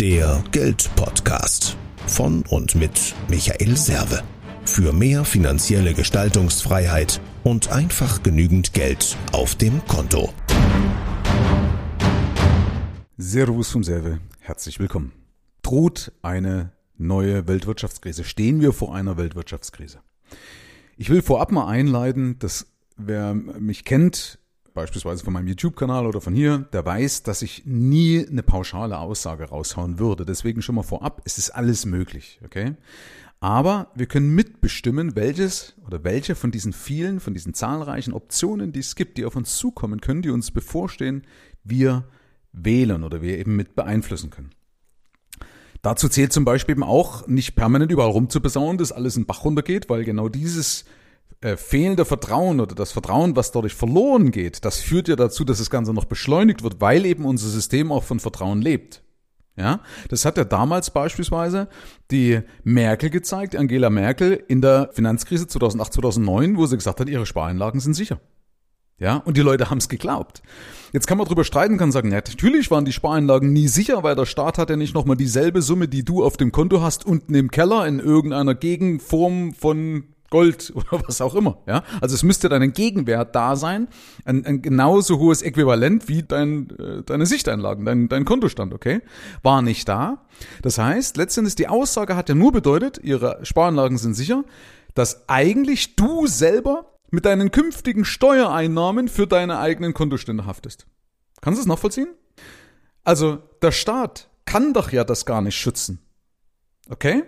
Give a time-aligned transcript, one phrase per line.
[0.00, 1.74] Der Geldpodcast
[2.06, 4.22] von und mit Michael Serve.
[4.66, 10.34] Für mehr finanzielle Gestaltungsfreiheit und einfach genügend Geld auf dem Konto.
[13.16, 15.12] Servus vom Serve, herzlich willkommen.
[15.62, 18.24] Droht eine neue Weltwirtschaftskrise?
[18.24, 20.00] Stehen wir vor einer Weltwirtschaftskrise?
[20.98, 22.66] Ich will vorab mal einleiten, dass
[22.98, 24.40] wer mich kennt,
[24.76, 29.46] beispielsweise von meinem YouTube-Kanal oder von hier, der weiß, dass ich nie eine pauschale Aussage
[29.46, 30.24] raushauen würde.
[30.24, 32.76] Deswegen schon mal vorab, es ist alles möglich, okay?
[33.40, 38.80] Aber wir können mitbestimmen, welches oder welche von diesen vielen, von diesen zahlreichen Optionen, die
[38.80, 41.22] es gibt, die auf uns zukommen können, die uns bevorstehen,
[41.64, 42.04] wir
[42.52, 44.50] wählen oder wir eben mit beeinflussen können.
[45.82, 49.88] Dazu zählt zum Beispiel eben auch, nicht permanent überall rumzubesauen, dass alles in Bach runtergeht,
[49.88, 50.84] weil genau dieses
[51.40, 55.58] äh, fehlende Vertrauen oder das Vertrauen, was dadurch verloren geht, das führt ja dazu, dass
[55.58, 59.02] das Ganze noch beschleunigt wird, weil eben unser System auch von Vertrauen lebt.
[59.58, 61.68] Ja, das hat ja damals beispielsweise
[62.10, 67.24] die Merkel gezeigt, Angela Merkel in der Finanzkrise 2008, 2009, wo sie gesagt hat, ihre
[67.24, 68.20] Spareinlagen sind sicher.
[68.98, 70.42] Ja, und die Leute haben es geglaubt.
[70.92, 74.14] Jetzt kann man drüber streiten, kann sagen, ja, natürlich waren die Spareinlagen nie sicher, weil
[74.14, 77.34] der Staat hat ja nicht nochmal dieselbe Summe, die du auf dem Konto hast, unten
[77.34, 81.58] im Keller in irgendeiner Gegenform von Gold oder was auch immer.
[81.66, 81.82] Ja?
[82.00, 83.88] Also es müsste dann Gegenwert da sein,
[84.24, 89.02] ein, ein genauso hohes Äquivalent wie dein, äh, deine Sichteinlagen, dein, dein Kontostand, okay?
[89.42, 90.26] War nicht da.
[90.62, 94.44] Das heißt, letztendlich die Aussage hat ja nur bedeutet, ihre Sparanlagen sind sicher,
[94.94, 100.86] dass eigentlich du selber mit deinen künftigen Steuereinnahmen für deine eigenen Kontostände haftest.
[101.40, 102.08] Kannst du es nachvollziehen?
[103.04, 106.00] Also der Staat kann doch ja das gar nicht schützen.
[106.88, 107.24] Okay?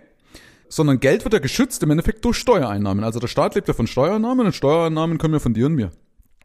[0.68, 3.04] Sondern Geld wird ja geschützt im Endeffekt durch Steuereinnahmen.
[3.04, 5.90] Also der Staat lebt ja von Steuereinnahmen und Steuereinnahmen kommen ja von dir und mir.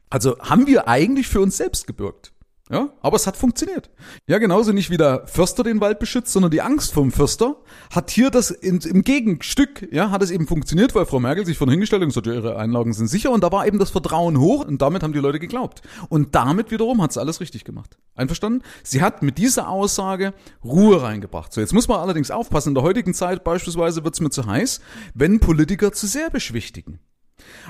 [0.09, 2.33] Also haben wir eigentlich für uns selbst gebürgt.
[2.73, 3.91] Ja, aber es hat funktioniert.
[4.25, 7.57] Ja, genauso nicht wie der Förster den Wald beschützt, sondern die Angst vom Förster
[7.91, 11.56] hat hier das in, im Gegenstück, ja, hat es eben funktioniert, weil Frau Merkel sich
[11.56, 14.39] von hingestellt hat und gesagt, ihre Einlagen sind sicher und da war eben das Vertrauen
[14.39, 15.83] hoch und damit haben die Leute geglaubt.
[16.09, 17.95] Und damit wiederum hat sie alles richtig gemacht.
[18.16, 18.63] Einverstanden?
[18.81, 20.33] Sie hat mit dieser Aussage
[20.63, 21.53] Ruhe reingebracht.
[21.53, 24.47] So, jetzt muss man allerdings aufpassen, in der heutigen Zeit beispielsweise wird es mir zu
[24.47, 24.81] heiß,
[25.13, 26.97] wenn Politiker zu sehr beschwichtigen.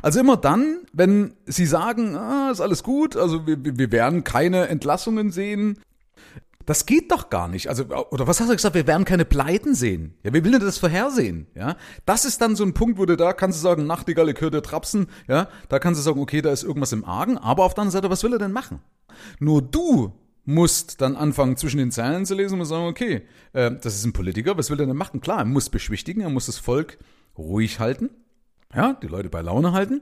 [0.02, 4.68] Also immer dann, wenn sie sagen, ah, ist alles gut, also wir, wir werden keine
[4.68, 5.80] Entlassungen sehen.
[6.66, 7.68] Das geht doch gar nicht.
[7.68, 8.76] Also, oder was hast du gesagt?
[8.76, 10.16] Wir werden keine Pleiten sehen.
[10.24, 11.48] Ja, wir will denn das vorhersehen?
[11.56, 11.76] Ja,
[12.06, 14.52] das ist dann so ein Punkt, wo du da kannst du sagen, Nachtigall, ich höre
[14.52, 15.08] dir trapsen.
[15.28, 17.38] Ja, da kannst du sagen, okay, da ist irgendwas im Argen.
[17.38, 18.80] Aber auf der anderen Seite, was will er denn machen?
[19.40, 20.14] Nur du
[20.46, 23.24] musst dann anfangen, zwischen den Zeilen zu lesen und sagen, okay,
[23.54, 25.22] äh, das ist ein Politiker, was will er denn machen?
[25.22, 26.98] Klar, er muss beschwichtigen, er muss das Volk
[27.38, 28.10] ruhig halten
[28.76, 30.02] ja, die Leute bei Laune halten.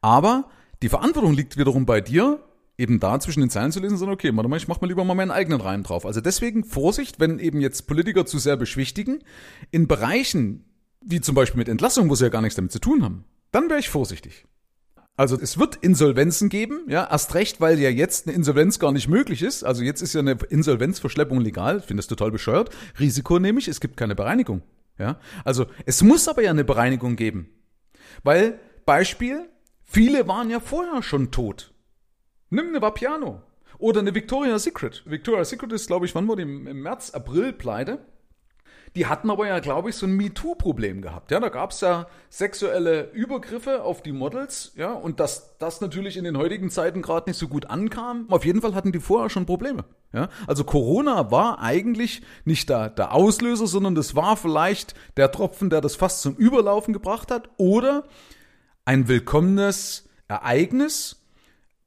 [0.00, 0.48] Aber
[0.82, 2.40] die Verantwortung liegt wiederum bei dir,
[2.78, 5.04] eben da zwischen den Zeilen zu lesen, sondern okay, warte mal, ich mach mal lieber
[5.04, 6.06] mal meinen eigenen Reim drauf.
[6.06, 9.22] Also deswegen Vorsicht, wenn eben jetzt Politiker zu sehr beschwichtigen,
[9.70, 10.64] in Bereichen,
[11.02, 13.68] wie zum Beispiel mit Entlassung, wo sie ja gar nichts damit zu tun haben, dann
[13.68, 14.46] wäre ich vorsichtig.
[15.16, 19.08] Also es wird Insolvenzen geben, ja, erst recht, weil ja jetzt eine Insolvenz gar nicht
[19.08, 19.64] möglich ist.
[19.64, 22.70] Also jetzt ist ja eine Insolvenzverschleppung legal, finde das total bescheuert.
[22.98, 24.62] Risiko nehme ich, es gibt keine Bereinigung.
[24.98, 27.50] Ja, also es muss aber ja eine Bereinigung geben.
[28.22, 29.48] Weil, Beispiel,
[29.84, 31.72] viele waren ja vorher schon tot.
[32.50, 33.42] Nimm eine Vapiano
[33.78, 35.02] oder eine Victoria's Secret.
[35.06, 36.42] Victoria's Secret ist, glaube ich, wann war die?
[36.42, 37.98] Im März, April pleite.
[38.96, 41.30] Die hatten aber ja, glaube ich, so ein MeToo-Problem gehabt.
[41.30, 46.16] Ja, da gab es ja sexuelle Übergriffe auf die Models, ja, und dass das natürlich
[46.16, 48.26] in den heutigen Zeiten gerade nicht so gut ankam.
[48.28, 49.84] Auf jeden Fall hatten die vorher schon Probleme.
[50.12, 55.70] Ja, also Corona war eigentlich nicht der, der Auslöser, sondern das war vielleicht der Tropfen,
[55.70, 58.04] der das fast zum Überlaufen gebracht hat, oder
[58.84, 61.24] ein willkommenes Ereignis,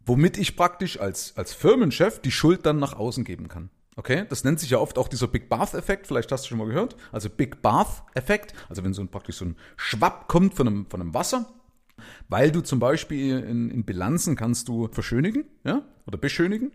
[0.06, 3.70] womit ich praktisch als, als Firmenchef die Schuld dann nach außen geben kann.
[3.96, 6.68] Okay, das nennt sich ja oft auch dieser Big Bath-Effekt, vielleicht hast du schon mal
[6.68, 6.96] gehört.
[7.12, 11.02] Also Big Bath-Effekt, also wenn so ein, praktisch so ein Schwapp kommt von einem, von
[11.02, 11.54] einem Wasser,
[12.30, 16.72] weil du zum Beispiel in, in Bilanzen kannst du verschönigen, ja, oder beschönigen.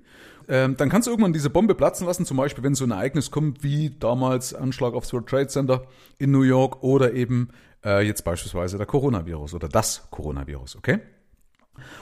[0.48, 3.30] Ähm, dann kannst du irgendwann diese Bombe platzen lassen, zum Beispiel, wenn so ein Ereignis
[3.30, 5.86] kommt, wie damals Anschlag aufs World Trade Center
[6.18, 7.50] in New York oder eben
[7.84, 11.00] äh, jetzt beispielsweise der Coronavirus oder das Coronavirus, okay?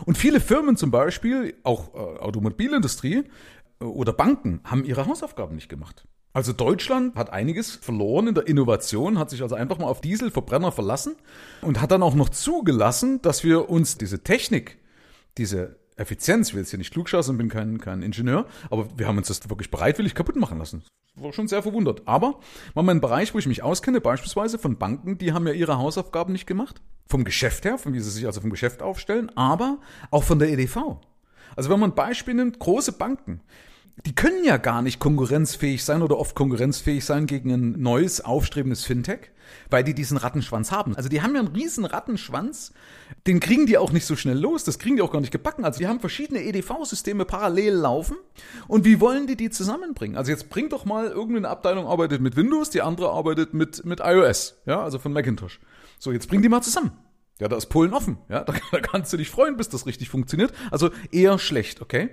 [0.06, 3.24] Und viele Firmen zum Beispiel, auch äh, Automobilindustrie,
[3.78, 6.06] oder Banken haben ihre Hausaufgaben nicht gemacht.
[6.36, 10.70] Also Deutschland hat einiges verloren in der Innovation, hat sich also einfach mal auf Dieselverbrenner
[10.70, 11.16] verlassen
[11.62, 14.76] und hat dann auch noch zugelassen, dass wir uns diese Technik,
[15.38, 19.08] diese Effizienz, ich will jetzt hier nicht klugscheißen und bin kein, kein Ingenieur, aber wir
[19.08, 20.84] haben uns das wirklich bereitwillig kaputt machen lassen.
[21.14, 22.02] War schon sehr verwundert.
[22.04, 22.38] Aber
[22.74, 26.34] mal mein Bereich, wo ich mich auskenne, beispielsweise von Banken, die haben ja ihre Hausaufgaben
[26.34, 26.82] nicht gemacht.
[27.06, 29.78] Vom Geschäft her, von wie sie sich also vom Geschäft aufstellen, aber
[30.10, 30.98] auch von der EDV.
[31.56, 33.40] Also wenn man ein Beispiel nimmt, große Banken,
[34.04, 38.84] die können ja gar nicht konkurrenzfähig sein oder oft konkurrenzfähig sein gegen ein neues, aufstrebendes
[38.84, 39.30] Fintech,
[39.70, 40.94] weil die diesen Rattenschwanz haben.
[40.96, 42.72] Also die haben ja einen riesen Rattenschwanz,
[43.26, 45.64] den kriegen die auch nicht so schnell los, das kriegen die auch gar nicht gebacken.
[45.64, 48.16] Also die haben verschiedene EDV-Systeme parallel laufen
[48.68, 50.18] und wie wollen die die zusammenbringen?
[50.18, 54.00] Also jetzt bringt doch mal irgendeine Abteilung arbeitet mit Windows, die andere arbeitet mit, mit
[54.00, 55.58] iOS, ja, also von Macintosh.
[55.98, 56.92] So, jetzt bring die mal zusammen.
[57.38, 58.18] Ja, da ist Polen offen.
[58.28, 60.52] Ja, da, da, kannst du dich freuen, bis das richtig funktioniert.
[60.70, 62.10] Also eher schlecht, okay?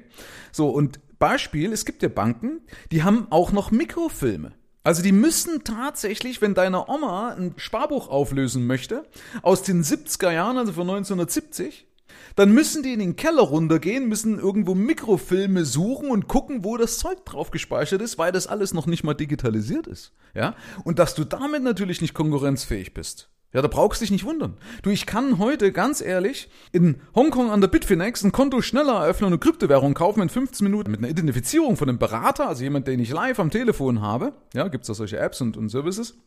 [0.51, 2.59] So, und Beispiel, es gibt ja Banken,
[2.91, 4.51] die haben auch noch Mikrofilme.
[4.83, 9.05] Also die müssen tatsächlich, wenn deine Oma ein Sparbuch auflösen möchte,
[9.41, 11.87] aus den 70er Jahren, also von 1970,
[12.35, 16.97] dann müssen die in den Keller runtergehen, müssen irgendwo Mikrofilme suchen und gucken, wo das
[16.97, 20.11] Zeug drauf gespeichert ist, weil das alles noch nicht mal digitalisiert ist.
[20.33, 20.57] Ja?
[20.83, 23.29] Und dass du damit natürlich nicht konkurrenzfähig bist.
[23.53, 24.57] Ja, da brauchst du dich nicht wundern.
[24.81, 29.27] Du, ich kann heute ganz ehrlich in Hongkong an der Bitfinex ein Konto schneller eröffnen
[29.27, 32.87] und eine Kryptowährung kaufen in 15 Minuten mit einer Identifizierung von einem Berater, also jemand,
[32.87, 34.33] den ich live am Telefon habe.
[34.55, 36.17] Ja, gibt's da solche Apps und, und Services.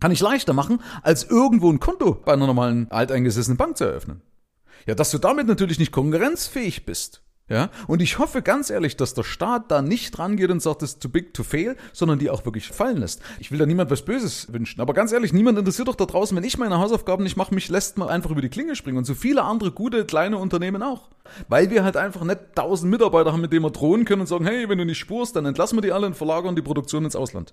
[0.00, 4.22] Kann ich leichter machen, als irgendwo ein Konto bei einer normalen alteingesessenen Bank zu eröffnen.
[4.86, 7.22] Ja, dass du damit natürlich nicht konkurrenzfähig bist.
[7.52, 10.92] Ja, und ich hoffe ganz ehrlich, dass der Staat da nicht rangeht und sagt, es
[10.92, 13.20] ist too big to fail, sondern die auch wirklich fallen lässt.
[13.40, 16.34] Ich will da niemand was Böses wünschen, aber ganz ehrlich, niemand interessiert doch da draußen,
[16.34, 19.04] wenn ich meine Hausaufgaben nicht mache, mich lässt mal einfach über die Klinge springen und
[19.04, 21.10] so viele andere gute kleine Unternehmen auch.
[21.50, 24.46] Weil wir halt einfach nicht tausend Mitarbeiter haben, mit denen wir drohen können und sagen,
[24.46, 27.16] hey, wenn du nicht spurst, dann entlassen wir die alle und verlagern die Produktion ins
[27.16, 27.52] Ausland.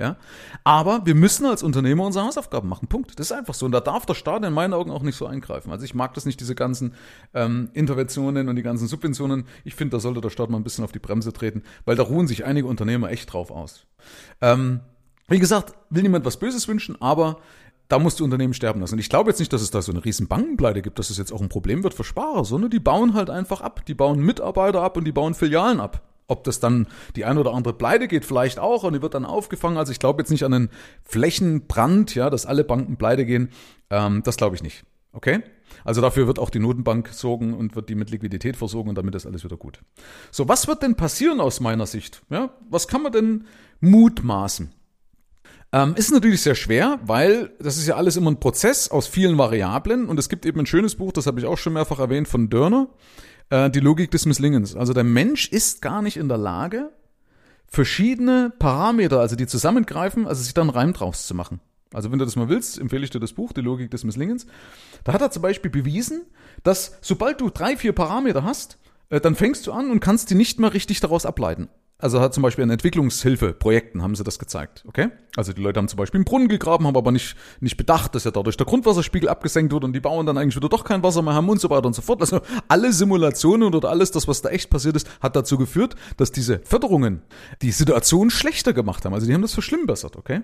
[0.00, 0.16] Ja?
[0.64, 2.88] Aber wir müssen als Unternehmer unsere Hausaufgaben machen.
[2.88, 3.18] Punkt.
[3.18, 3.66] Das ist einfach so.
[3.66, 5.70] Und da darf der Staat in meinen Augen auch nicht so eingreifen.
[5.70, 6.94] Also ich mag das nicht, diese ganzen
[7.34, 9.44] ähm, Interventionen und die ganzen Subventionen.
[9.62, 12.02] Ich finde, da sollte der Staat mal ein bisschen auf die Bremse treten, weil da
[12.02, 13.86] ruhen sich einige Unternehmer echt drauf aus.
[14.40, 14.80] Ähm,
[15.28, 17.36] wie gesagt, will niemand was Böses wünschen, aber
[17.88, 18.94] da musst du Unternehmen sterben lassen.
[18.94, 21.18] Und ich glaube jetzt nicht, dass es da so eine riesen Bankenpleite gibt, dass es
[21.18, 23.84] jetzt auch ein Problem wird für Sparer, sondern die bauen halt einfach ab.
[23.84, 26.09] Die bauen Mitarbeiter ab und die bauen Filialen ab.
[26.30, 26.86] Ob das dann
[27.16, 29.76] die ein oder andere Pleite geht, vielleicht auch, und die wird dann aufgefangen.
[29.76, 30.70] Also ich glaube jetzt nicht an einen
[31.02, 33.50] Flächenbrand, ja, dass alle Banken pleite gehen.
[33.90, 34.84] Ähm, das glaube ich nicht.
[35.12, 35.42] Okay?
[35.84, 39.14] Also dafür wird auch die Notenbank sorgen und wird die mit Liquidität versorgen und damit
[39.14, 39.80] ist alles wieder gut.
[40.30, 42.22] So, was wird denn passieren aus meiner Sicht?
[42.30, 43.46] Ja, was kann man denn
[43.80, 44.72] mutmaßen?
[45.72, 49.38] Ähm, ist natürlich sehr schwer, weil das ist ja alles immer ein Prozess aus vielen
[49.38, 52.26] Variablen und es gibt eben ein schönes Buch, das habe ich auch schon mehrfach erwähnt,
[52.26, 52.88] von Dörner
[53.50, 54.74] äh, die Logik des Misslingens.
[54.74, 56.90] Also der Mensch ist gar nicht in der Lage,
[57.66, 61.60] verschiedene Parameter, also die zusammengreifen, also sich dann Reim draus zu machen.
[61.92, 64.46] Also wenn du das mal willst, empfehle ich dir das Buch, Die Logik des Misslingens.
[65.04, 66.22] Da hat er zum Beispiel bewiesen,
[66.62, 70.36] dass sobald du drei, vier Parameter hast, äh, dann fängst du an und kannst die
[70.36, 71.68] nicht mehr richtig daraus ableiten.
[72.00, 75.08] Also hat zum Beispiel an Entwicklungshilfeprojekten haben sie das gezeigt, okay?
[75.36, 78.24] Also die Leute haben zum Beispiel einen Brunnen gegraben, haben aber nicht, nicht bedacht, dass
[78.24, 81.22] ja dadurch der Grundwasserspiegel abgesenkt wird und die Bauern dann eigentlich wieder doch kein Wasser
[81.22, 82.20] mehr haben und so weiter und so fort.
[82.20, 86.32] Also alle Simulationen oder alles das, was da echt passiert ist, hat dazu geführt, dass
[86.32, 87.22] diese Förderungen
[87.62, 89.14] die Situation schlechter gemacht haben.
[89.14, 90.40] Also die haben das verschlimmbessert, okay?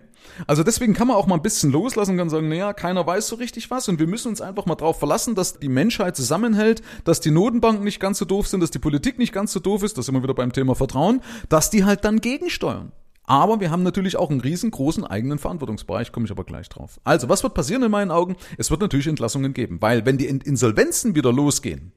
[0.47, 3.29] Also deswegen kann man auch mal ein bisschen loslassen und kann sagen, naja, keiner weiß
[3.29, 6.83] so richtig was und wir müssen uns einfach mal drauf verlassen, dass die Menschheit zusammenhält,
[7.05, 9.83] dass die Notenbanken nicht ganz so doof sind, dass die Politik nicht ganz so doof
[9.83, 12.93] ist, das sind wir wieder beim Thema Vertrauen, dass die halt dann gegensteuern.
[13.25, 17.01] Aber wir haben natürlich auch einen riesengroßen eigenen Verantwortungsbereich, komme ich aber gleich drauf.
[17.03, 18.37] Also, was wird passieren in meinen Augen?
[18.57, 21.93] Es wird natürlich Entlassungen geben, weil wenn die Insolvenzen wieder losgehen,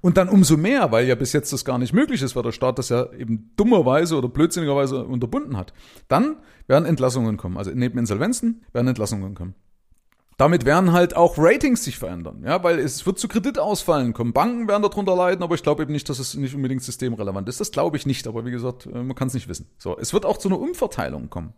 [0.00, 2.52] und dann umso mehr, weil ja bis jetzt das gar nicht möglich ist, weil der
[2.52, 5.72] Staat das ja eben dummerweise oder blödsinnigerweise unterbunden hat,
[6.08, 7.58] dann werden Entlassungen kommen.
[7.58, 9.54] Also neben Insolvenzen werden Entlassungen kommen.
[10.42, 14.32] Damit werden halt auch Ratings sich verändern, ja, weil es wird zu Kreditausfallen kommen.
[14.32, 17.60] Banken werden darunter leiden, aber ich glaube eben nicht, dass es nicht unbedingt systemrelevant ist.
[17.60, 19.70] Das glaube ich nicht, aber wie gesagt, äh, man kann es nicht wissen.
[19.78, 21.52] So, es wird auch zu einer Umverteilung kommen.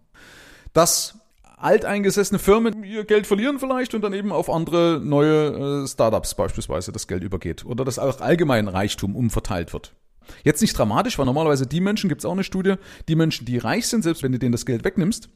[0.74, 1.18] Dass
[1.56, 6.92] alteingesessene Firmen ihr Geld verlieren vielleicht und dann eben auf andere neue äh, Startups beispielsweise
[6.92, 9.94] das Geld übergeht oder dass auch allgemein Reichtum umverteilt wird.
[10.42, 12.74] Jetzt nicht dramatisch, weil normalerweise die Menschen, gibt es auch eine Studie,
[13.08, 15.30] die Menschen, die reich sind, selbst wenn du denen das Geld wegnimmst,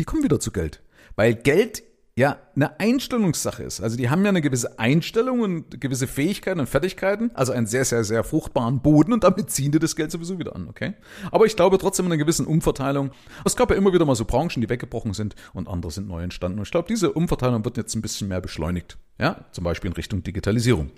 [0.00, 0.82] die kommen wieder zu Geld.
[1.14, 1.84] Weil Geld
[2.18, 3.80] ja eine Einstellungssache ist.
[3.80, 7.84] Also die haben ja eine gewisse Einstellung und gewisse Fähigkeiten und Fertigkeiten, also einen sehr,
[7.84, 10.94] sehr, sehr fruchtbaren Boden und damit ziehen die das Geld sowieso wieder an, okay?
[11.30, 13.12] Aber ich glaube trotzdem an einer gewissen Umverteilung.
[13.44, 16.22] Es gab ja immer wieder mal so Branchen, die weggebrochen sind und andere sind neu
[16.24, 16.58] entstanden.
[16.58, 18.98] Und ich glaube, diese Umverteilung wird jetzt ein bisschen mehr beschleunigt.
[19.20, 20.90] Ja, zum Beispiel in Richtung Digitalisierung.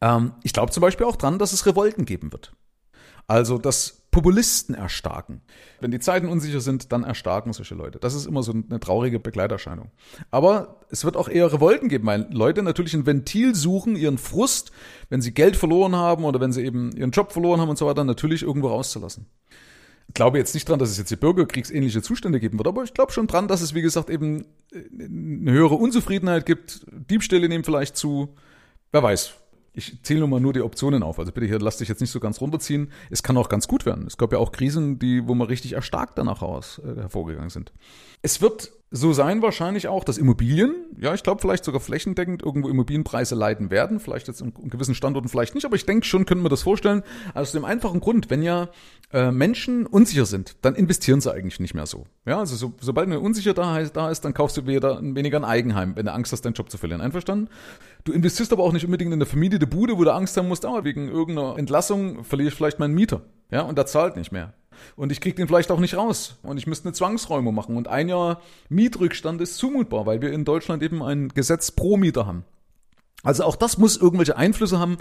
[0.00, 2.52] Ähm, ich glaube zum Beispiel auch dran, dass es Revolten geben wird.
[3.28, 5.40] Also, dass Populisten erstarken.
[5.80, 7.98] Wenn die Zeiten unsicher sind, dann erstarken solche Leute.
[7.98, 9.90] Das ist immer so eine traurige Begleiterscheinung.
[10.30, 14.70] Aber es wird auch eher Revolten geben, weil Leute natürlich ein Ventil suchen, ihren Frust,
[15.08, 17.86] wenn sie Geld verloren haben oder wenn sie eben ihren Job verloren haben und so
[17.86, 19.26] weiter, natürlich irgendwo rauszulassen.
[20.06, 22.94] Ich glaube jetzt nicht dran, dass es jetzt hier bürgerkriegsähnliche Zustände geben wird, aber ich
[22.94, 26.86] glaube schon dran, dass es, wie gesagt, eben eine höhere Unzufriedenheit gibt.
[26.92, 28.36] Diebstähle nehmen vielleicht zu.
[28.92, 29.34] Wer weiß,
[29.74, 31.18] Ich zähle nur mal nur die Optionen auf.
[31.18, 32.92] Also bitte hier, lass dich jetzt nicht so ganz runterziehen.
[33.10, 34.06] Es kann auch ganz gut werden.
[34.06, 37.72] Es gab ja auch Krisen, die, wo wir richtig erstarkt danach aus, äh, hervorgegangen sind.
[38.22, 42.68] Es wird so sein wahrscheinlich auch, dass Immobilien, ja, ich glaube vielleicht sogar flächendeckend irgendwo
[42.68, 46.42] Immobilienpreise leiden werden, vielleicht jetzt in, gewissen Standorten vielleicht nicht, aber ich denke schon, können
[46.42, 47.02] wir das vorstellen.
[47.34, 48.68] Aus dem einfachen Grund, wenn ja
[49.12, 52.06] äh, Menschen unsicher sind, dann investieren sie eigentlich nicht mehr so.
[52.24, 55.44] Ja, also so, sobald eine Unsicherheit da, da ist, dann kaufst du weder, weniger ein
[55.44, 57.00] Eigenheim, wenn du Angst hast, deinen Job zu verlieren.
[57.00, 57.48] Einverstanden?
[58.04, 60.64] Du investierst aber auch nicht unbedingt in eine Vermietete Bude, wo du Angst haben musst,
[60.64, 63.22] oh, wegen irgendeiner Entlassung verliere ich vielleicht meinen Mieter.
[63.50, 64.54] Ja, und der zahlt nicht mehr.
[64.96, 66.38] Und ich kriege den vielleicht auch nicht raus.
[66.42, 67.76] Und ich müsste eine Zwangsräumung machen.
[67.76, 72.26] Und ein Jahr Mietrückstand ist zumutbar, weil wir in Deutschland eben ein Gesetz pro Mieter
[72.26, 72.44] haben.
[73.22, 74.98] Also auch das muss irgendwelche Einflüsse haben.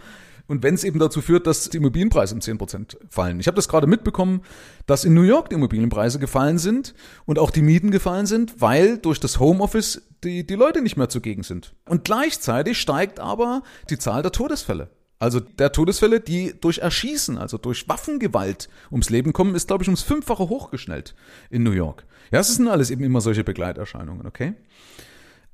[0.47, 3.39] Und wenn es eben dazu führt, dass die Immobilienpreise um 10% fallen.
[3.39, 4.41] Ich habe das gerade mitbekommen,
[4.85, 6.93] dass in New York die Immobilienpreise gefallen sind
[7.25, 11.07] und auch die Mieten gefallen sind, weil durch das Homeoffice die, die Leute nicht mehr
[11.07, 11.73] zugegen sind.
[11.87, 14.89] Und gleichzeitig steigt aber die Zahl der Todesfälle.
[15.23, 19.87] Also der Todesfälle, die durch Erschießen, also durch Waffengewalt ums Leben kommen, ist, glaube ich,
[19.87, 21.15] ums Fünffache hochgeschnellt
[21.49, 22.05] in New York.
[22.33, 24.53] Ja, es sind alles eben immer solche Begleiterscheinungen, okay?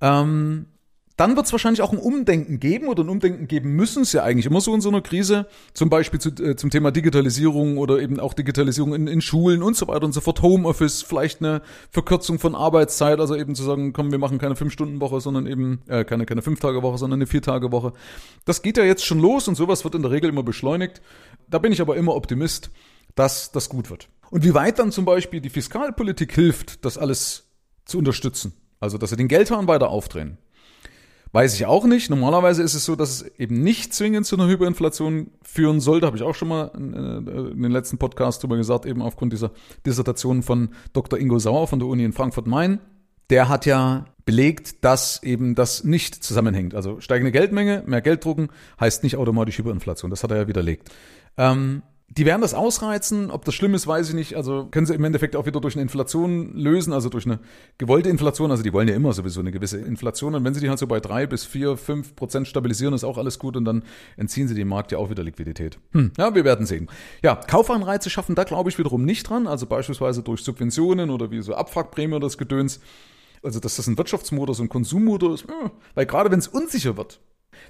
[0.01, 0.65] Ähm,
[1.19, 4.23] dann wird es wahrscheinlich auch ein Umdenken geben oder ein Umdenken geben müssen es ja
[4.23, 7.99] eigentlich immer so in so einer Krise, zum Beispiel zu, äh, zum Thema Digitalisierung oder
[7.99, 11.61] eben auch Digitalisierung in, in Schulen und so weiter und so fort, Homeoffice, vielleicht eine
[11.91, 16.05] Verkürzung von Arbeitszeit, also eben zu sagen, komm, wir machen keine Fünf-Stunden-Woche, sondern eben äh,
[16.05, 17.91] keine, keine Fünf-Tage-Woche, sondern eine Vier-Tage-Woche.
[18.45, 21.01] Das geht ja jetzt schon los und sowas wird in der Regel immer beschleunigt.
[21.49, 22.71] Da bin ich aber immer Optimist,
[23.15, 24.07] dass das gut wird.
[24.31, 27.49] Und wie weit dann zum Beispiel die Fiskalpolitik hilft, das alles
[27.83, 28.53] zu unterstützen.
[28.79, 30.38] Also, dass sie den Geldhahn weiter aufdrehen.
[31.31, 32.09] Weiß ich auch nicht.
[32.09, 36.07] Normalerweise ist es so, dass es eben nicht zwingend zu einer Hyperinflation führen sollte.
[36.07, 39.51] Habe ich auch schon mal in, äh, den letzten Podcast drüber gesagt, eben aufgrund dieser
[39.86, 41.19] Dissertation von Dr.
[41.19, 42.79] Ingo Sauer von der Uni in Frankfurt-Main.
[43.29, 46.74] Der hat ja belegt, dass eben das nicht zusammenhängt.
[46.74, 50.09] Also steigende Geldmenge, mehr Geld drucken, heißt nicht automatisch Hyperinflation.
[50.09, 50.89] Das hat er ja widerlegt.
[51.38, 53.30] Ähm, die werden das ausreizen.
[53.30, 54.36] Ob das schlimm ist, weiß ich nicht.
[54.36, 57.39] Also können sie im Endeffekt auch wieder durch eine Inflation lösen, also durch eine
[57.78, 58.50] gewollte Inflation.
[58.51, 60.34] Also die wollen ja immer sowieso eine gewisse Inflation.
[60.34, 63.18] Und wenn sie die halt so bei drei bis vier, fünf Prozent stabilisieren, ist auch
[63.18, 63.56] alles gut.
[63.56, 63.84] Und dann
[64.18, 65.78] entziehen sie dem Markt ja auch wieder Liquidität.
[65.92, 66.89] Hm, ja, wir werden sehen.
[67.24, 69.46] Ja, Kaufanreize schaffen da, glaube ich, wiederum nicht dran.
[69.46, 72.80] Also beispielsweise durch Subventionen oder wie so Abfuckprämie oder das Gedöns.
[73.42, 75.46] Also, dass das ein Wirtschaftsmotor, so ein Konsummotor ist.
[75.96, 77.22] Weil gerade wenn es unsicher wird,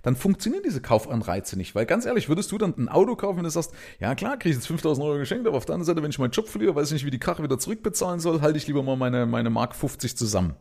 [0.01, 1.75] dann funktionieren diese Kaufanreize nicht.
[1.75, 4.51] Weil ganz ehrlich, würdest du dann ein Auto kaufen, wenn du sagst, ja klar, kriege
[4.51, 6.75] ich jetzt 5000 Euro geschenkt, aber auf der anderen Seite, wenn ich meinen Job verliere,
[6.75, 9.49] weiß ich nicht, wie die Karre wieder zurückbezahlen soll, halte ich lieber mal meine, meine
[9.49, 10.55] Mark 50 zusammen.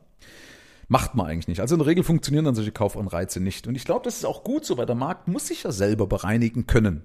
[0.89, 1.61] Macht man eigentlich nicht.
[1.61, 3.67] Also in der Regel funktionieren dann solche Kaufanreize nicht.
[3.67, 6.07] Und ich glaube, das ist auch gut so, weil der Markt muss sich ja selber
[6.07, 7.03] bereinigen können.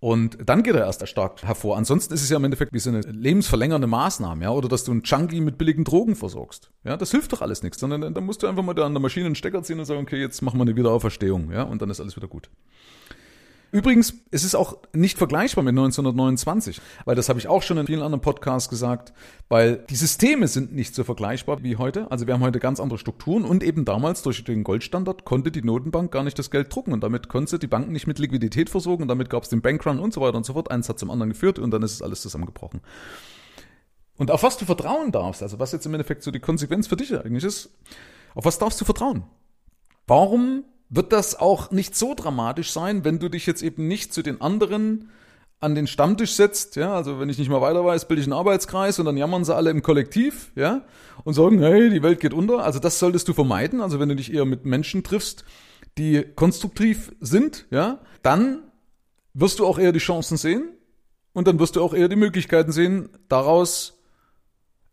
[0.00, 1.76] Und dann geht er erst erstarkt hervor.
[1.76, 4.92] Ansonsten ist es ja im Endeffekt wie so eine lebensverlängernde Maßnahme, ja, oder dass du
[4.92, 6.70] einen Junkie mit billigen Drogen versorgst.
[6.84, 9.02] Ja, das hilft doch alles nichts, sondern dann musst du einfach mal da an der
[9.02, 11.90] Maschine einen Stecker ziehen und sagen, okay, jetzt machen wir eine Wiederauferstehung, ja, und dann
[11.90, 12.48] ist alles wieder gut.
[13.72, 17.86] Übrigens, es ist auch nicht vergleichbar mit 1929, weil das habe ich auch schon in
[17.86, 19.12] vielen anderen Podcasts gesagt,
[19.48, 22.10] weil die Systeme sind nicht so vergleichbar wie heute.
[22.10, 25.62] Also wir haben heute ganz andere Strukturen und eben damals durch den Goldstandard konnte die
[25.62, 29.02] Notenbank gar nicht das Geld drucken und damit konnte die Banken nicht mit Liquidität versorgen
[29.02, 30.70] und damit gab es den Bankrun und so weiter und so fort.
[30.70, 32.80] Eins hat zum anderen geführt und dann ist es alles zusammengebrochen.
[34.16, 36.96] Und auf was du vertrauen darfst, also was jetzt im Endeffekt so die Konsequenz für
[36.96, 37.70] dich eigentlich ist,
[38.34, 39.24] auf was darfst du vertrauen?
[40.06, 44.22] Warum wird das auch nicht so dramatisch sein, wenn du dich jetzt eben nicht zu
[44.22, 45.08] den anderen
[45.60, 48.32] an den Stammtisch setzt, ja, also wenn ich nicht mal weiter weiß, bilde ich einen
[48.32, 50.82] Arbeitskreis und dann jammern sie alle im Kollektiv, ja,
[51.24, 52.64] und sagen, hey, die Welt geht unter.
[52.64, 53.82] Also das solltest du vermeiden.
[53.82, 55.44] Also wenn du dich eher mit Menschen triffst,
[55.98, 58.62] die konstruktiv sind, ja, dann
[59.34, 60.70] wirst du auch eher die Chancen sehen
[61.34, 63.99] und dann wirst du auch eher die Möglichkeiten sehen, daraus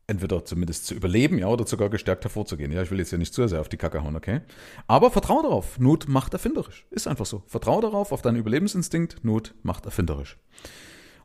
[0.08, 2.72] entweder zumindest zu überleben, ja, oder sogar gestärkt hervorzugehen.
[2.72, 4.42] Ja, ich will jetzt ja nicht zu sehr auf die Kacke hauen, okay?
[4.88, 5.80] Aber vertrau darauf.
[5.80, 6.86] Not macht erfinderisch.
[6.90, 7.44] Ist einfach so.
[7.46, 9.24] Vertrau darauf, auf deinen Überlebensinstinkt.
[9.24, 10.38] Not macht erfinderisch.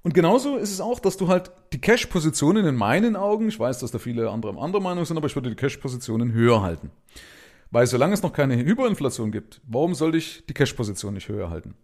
[0.03, 3.79] Und genauso ist es auch, dass du halt die Cash-Positionen in meinen Augen, ich weiß,
[3.79, 6.91] dass da viele andere anderer Meinung sind, aber ich würde die Cash-Positionen höher halten.
[7.71, 11.75] Weil solange es noch keine Hyperinflation gibt, warum sollte ich die Cash-Position nicht höher halten?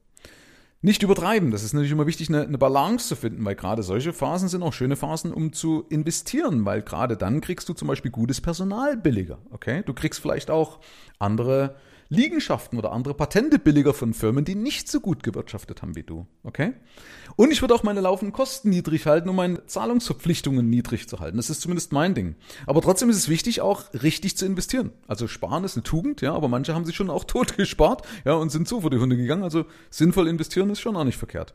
[0.81, 1.51] Nicht übertreiben.
[1.51, 4.63] Das ist natürlich immer wichtig, eine, eine, Balance zu finden, weil gerade solche Phasen sind
[4.63, 8.97] auch schöne Phasen, um zu investieren, weil gerade dann kriegst du zum Beispiel gutes Personal
[8.97, 9.39] billiger.
[9.51, 10.79] Okay, du kriegst vielleicht auch
[11.19, 11.75] andere
[12.11, 16.27] Liegenschaften oder andere Patente billiger von Firmen, die nicht so gut gewirtschaftet haben wie du.
[16.43, 16.73] Okay?
[17.37, 21.37] Und ich würde auch meine laufenden Kosten niedrig halten, um meine Zahlungsverpflichtungen niedrig zu halten.
[21.37, 22.37] Das ist zumindest mein Ding.
[22.67, 24.93] Aber trotzdem ist es wichtig, auch richtig zu investieren.
[25.07, 28.33] Also sparen ist eine Tugend, ja, aber manche haben sich schon auch tot gespart, ja,
[28.35, 29.43] und sind so vor die Hunde gegangen.
[29.43, 31.55] Also sinnvoll investieren ist schon auch nicht verkehrt.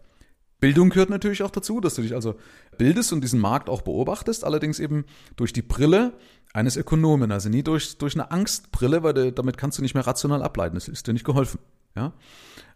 [0.63, 2.35] Bildung gehört natürlich auch dazu, dass du dich also
[2.77, 5.03] bildest und diesen Markt auch beobachtest, allerdings eben
[5.35, 6.13] durch die Brille
[6.53, 10.07] eines Ökonomen, also nie durch, durch eine Angstbrille, weil du, damit kannst du nicht mehr
[10.07, 10.75] rational ableiten.
[10.75, 11.59] Das ist dir nicht geholfen.
[11.97, 12.13] Ja?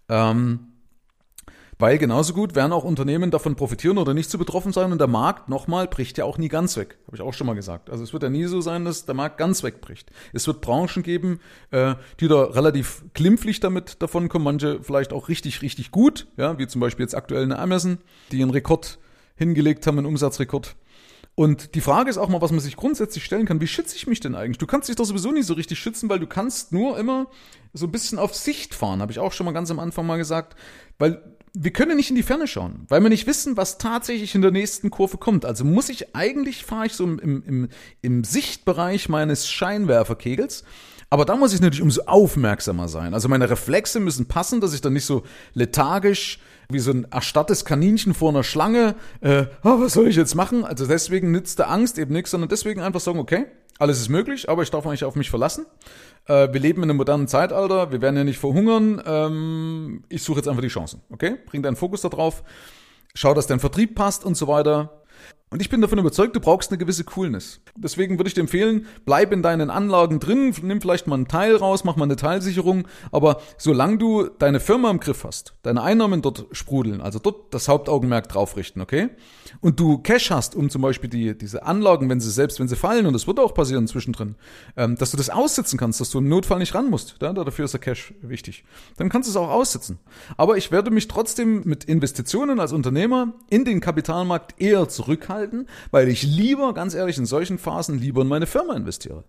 [0.10, 0.68] Ähm,
[1.80, 5.08] weil genauso gut werden auch Unternehmen davon profitieren oder nicht zu betroffen sein und der
[5.08, 6.98] Markt, nochmal, bricht ja auch nie ganz weg.
[7.06, 7.90] Habe ich auch schon mal gesagt.
[7.90, 10.12] Also es wird ja nie so sein, dass der Markt ganz wegbricht.
[10.34, 11.40] Es wird Branchen geben,
[11.72, 16.58] äh, die da relativ glimpflich damit davon kommen, manche vielleicht auch richtig, richtig gut, ja,
[16.58, 18.00] wie zum Beispiel jetzt aktuell eine Amazon,
[18.32, 18.98] die einen Rekord
[19.36, 20.76] hingelegt haben, einen Umsatzrekord.
[21.36, 24.08] Und die Frage ist auch mal, was man sich grundsätzlich stellen kann, wie schütze ich
[24.08, 24.58] mich denn eigentlich?
[24.58, 27.28] Du kannst dich doch sowieso nicht so richtig schützen, weil du kannst nur immer
[27.74, 30.18] so ein bisschen auf Sicht fahren, habe ich auch schon mal ganz am Anfang mal
[30.18, 30.56] gesagt,
[30.98, 34.42] weil wir können nicht in die Ferne schauen, weil wir nicht wissen, was tatsächlich in
[34.42, 35.46] der nächsten Kurve kommt.
[35.46, 37.70] Also muss ich eigentlich, fahre ich so im, im,
[38.02, 40.64] im Sichtbereich meines Scheinwerferkegels,
[41.10, 43.14] aber da muss ich natürlich umso aufmerksamer sein.
[43.14, 45.24] Also meine Reflexe müssen passen, dass ich dann nicht so
[45.54, 46.40] lethargisch
[46.70, 50.66] wie so ein erstarrtes Kaninchen vor einer Schlange, äh, oh, was soll ich jetzt machen?
[50.66, 53.46] Also deswegen nützt der Angst eben nichts, sondern deswegen einfach sagen, okay,
[53.80, 55.66] alles ist möglich, aber ich darf mich auf mich verlassen.
[56.26, 59.02] Äh, wir leben in einem modernen Zeitalter, wir werden ja nicht verhungern.
[59.06, 61.38] Ähm, ich suche jetzt einfach die Chancen, okay?
[61.46, 62.44] Bring deinen Fokus da drauf,
[63.14, 64.97] schau, dass dein Vertrieb passt und so weiter.
[65.50, 67.62] Und ich bin davon überzeugt, du brauchst eine gewisse Coolness.
[67.78, 71.56] Deswegen würde ich dir empfehlen, bleib in deinen Anlagen drin, nimm vielleicht mal einen Teil
[71.56, 76.22] raus, mach mal eine Teilsicherung, aber solange du deine Firma im Griff hast, deine Einnahmen
[76.22, 79.08] dort sprudeln, also dort das Hauptaugenmerk drauf richten, okay?
[79.62, 82.76] Und du Cash hast, um zum Beispiel die, diese Anlagen, wenn sie selbst, wenn sie
[82.76, 84.36] fallen, und das wird auch passieren zwischendrin,
[84.76, 87.32] ähm, dass du das aussitzen kannst, dass du im Notfall nicht ran musst, ja?
[87.32, 88.66] dafür ist der Cash wichtig.
[88.98, 90.00] Dann kannst du es auch aussitzen.
[90.36, 95.68] Aber ich werde mich trotzdem mit Investitionen als Unternehmer in den Kapitalmarkt eher zurückhalten halten,
[95.92, 99.24] weil ich lieber, ganz ehrlich, in solchen Phasen lieber in meine Firma investiere.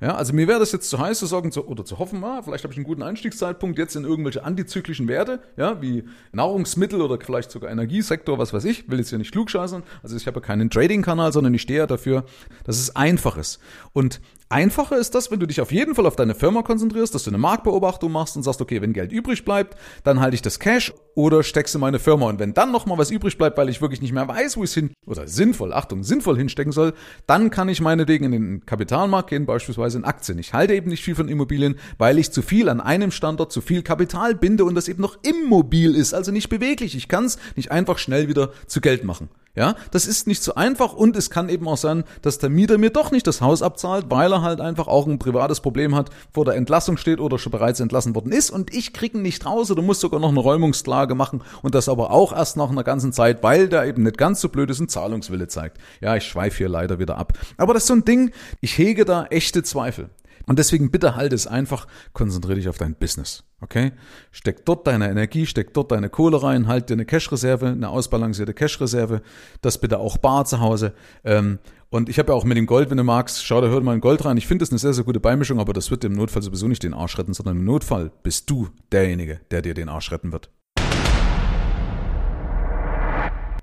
[0.00, 2.40] Ja, also mir wäre das jetzt zu heiß zu sagen zu, oder zu hoffen, ah,
[2.42, 7.18] vielleicht habe ich einen guten Einstiegszeitpunkt jetzt in irgendwelche antizyklischen Werte, ja, wie Nahrungsmittel oder
[7.22, 9.82] vielleicht sogar Energiesektor, was weiß ich, will jetzt hier nicht klugscheißern.
[10.02, 12.24] Also ich habe keinen Trading-Kanal, sondern ich stehe ja dafür,
[12.64, 13.60] dass es einfach ist.
[13.92, 17.22] Und Einfacher ist das, wenn du dich auf jeden Fall auf deine Firma konzentrierst, dass
[17.22, 20.58] du eine Marktbeobachtung machst und sagst, okay, wenn Geld übrig bleibt, dann halte ich das
[20.58, 22.26] Cash oder steckst in meine Firma.
[22.26, 24.70] Und wenn dann nochmal was übrig bleibt, weil ich wirklich nicht mehr weiß, wo ich
[24.70, 26.94] es hin, oder sinnvoll, Achtung, sinnvoll hinstecken soll,
[27.28, 30.36] dann kann ich meinetwegen in den Kapitalmarkt gehen, beispielsweise in Aktien.
[30.40, 33.60] Ich halte eben nicht viel von Immobilien, weil ich zu viel an einem Standort, zu
[33.60, 36.96] viel Kapital binde und das eben noch immobil ist, also nicht beweglich.
[36.96, 39.28] Ich kann es nicht einfach schnell wieder zu Geld machen.
[39.56, 42.78] Ja, das ist nicht so einfach und es kann eben auch sein, dass der Mieter
[42.78, 46.10] mir doch nicht das Haus abzahlt, weil er halt einfach auch ein privates Problem hat,
[46.32, 49.46] vor der Entlassung steht oder schon bereits entlassen worden ist und ich krieg ihn nicht
[49.46, 52.84] raus oder muss sogar noch eine Räumungsklage machen und das aber auch erst nach einer
[52.84, 55.78] ganzen Zeit, weil der eben nicht ganz so blöd ist und Zahlungswille zeigt.
[56.00, 57.32] Ja, ich schweife hier leider wieder ab.
[57.56, 60.10] Aber das ist so ein Ding, ich hege da echte Zweifel.
[60.46, 63.44] Und deswegen bitte halt es einfach, konzentriere dich auf dein Business.
[63.60, 63.92] Okay?
[64.32, 68.54] Steck dort deine Energie, steck dort deine Kohle rein, halt dir eine Cash-Reserve, eine ausbalancierte
[68.54, 69.22] Cash-Reserve,
[69.60, 70.92] das bitte auch bar zu Hause.
[71.24, 71.58] Ähm,
[71.90, 73.94] und ich habe ja auch mit dem Gold, wenn du magst, schau da hör mal
[73.94, 74.36] in Gold rein.
[74.36, 76.84] Ich finde das eine sehr, sehr gute Beimischung, aber das wird im Notfall sowieso nicht
[76.84, 80.50] den Arsch retten, sondern im Notfall bist du derjenige, der dir den Arsch retten wird.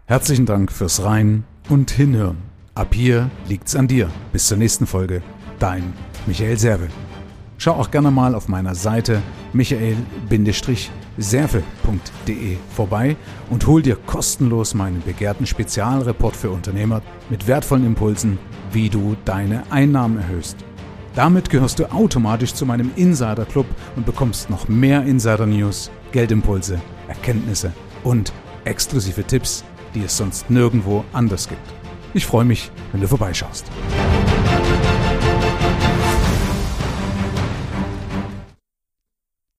[0.05, 2.37] Herzlichen Dank fürs Rein und Hinhören.
[2.75, 4.09] Ab hier liegt's an dir.
[4.33, 5.21] Bis zur nächsten Folge.
[5.59, 5.93] Dein
[6.25, 6.89] Michael Serve.
[7.57, 9.21] Schau auch gerne mal auf meiner Seite
[9.57, 13.15] michael-serve.de vorbei
[13.49, 18.37] und hol dir kostenlos meinen begehrten Spezialreport für Unternehmer mit wertvollen Impulsen,
[18.71, 20.57] wie du deine Einnahmen erhöhst.
[21.15, 23.65] Damit gehörst du automatisch zu meinem Insider Club
[23.95, 28.31] und bekommst noch mehr Insider News, Geldimpulse, Erkenntnisse und
[28.65, 29.63] exklusive Tipps,
[29.95, 31.67] die es sonst nirgendwo anders gibt.
[32.13, 33.65] Ich freue mich, wenn du vorbeischaust.